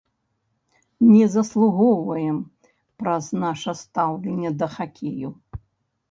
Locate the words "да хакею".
4.63-5.29